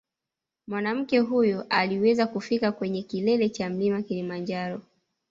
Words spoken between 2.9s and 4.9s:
kilele cha mlima Kilimanjaro